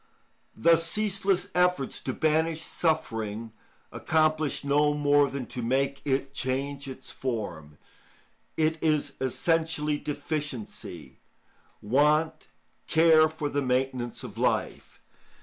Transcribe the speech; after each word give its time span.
The 0.57 0.77
ceaseless 0.77 1.49
efforts 1.53 1.99
to 1.99 2.11
banish 2.11 2.61
suffering 2.61 3.53
accomplish 3.91 4.63
no 4.63 4.95
more 4.95 5.29
than 5.29 5.45
to 5.53 5.61
make 5.61 6.01
it 6.05 6.33
change 6.33 6.87
its 6.87 7.11
form. 7.11 7.77
It 8.57 8.81
is 8.81 9.13
essentially 9.21 9.99
deficiency, 9.99 11.19
want, 11.83 12.47
care 12.87 13.29
for 13.29 13.47
the 13.47 13.61
maintenance 13.61 14.23
of 14.23 14.39
life. 14.39 14.99